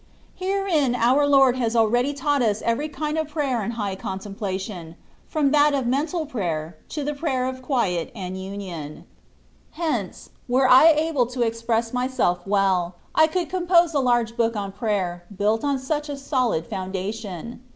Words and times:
Herein 0.33 0.95
our 0.95 1.27
Lord 1.27 1.55
has 1.57 1.75
already 1.75 2.11
taught 2.11 2.41
188 2.41 2.41
THE 2.41 2.49
WAY 2.49 2.55
OP 2.55 2.67
PERFECTION. 2.71 2.71
US 2.71 2.71
every 2.71 2.89
kind 2.89 3.17
of 3.19 3.31
prayer 3.31 3.61
and 3.61 3.73
high 3.73 3.95
contemplation^ 3.95 4.95
from 5.27 5.51
that 5.51 5.75
of 5.75 5.85
mental 5.85 6.25
prayer, 6.25 6.75
to 6.89 7.03
the 7.03 7.13
Prayer 7.13 7.45
of 7.47 7.61
Quiet 7.61 8.11
and 8.15 8.35
Union; 8.35 9.05
hence, 9.73 10.31
were 10.47 10.67
I 10.67 10.87
able 10.87 11.27
to 11.27 11.43
express 11.43 11.93
myself 11.93 12.39
well, 12.47 12.95
I 13.13 13.27
could 13.27 13.47
compose 13.47 13.93
a 13.93 13.99
large 13.99 14.35
book 14.35 14.55
on 14.55 14.71
prayer 14.71 15.23
built 15.37 15.63
on 15.63 15.77
such 15.77 16.09
a 16.09 16.13
sohd 16.15 16.65
foundation. 16.65 17.61